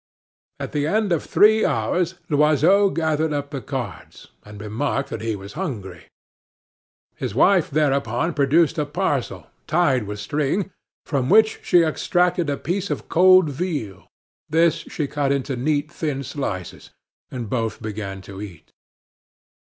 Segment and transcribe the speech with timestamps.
[0.59, 5.35] Ah the end of three hours Loiseau gathered up the cards, and remarked that he
[5.35, 6.07] was hungry.
[7.17, 10.71] His wife thereupon produced a parcel tied with string,
[11.05, 14.07] from which she extracted a piece of cold veal.
[14.49, 16.89] This she cut into neat, thin slices,
[17.29, 18.71] and both began to eat.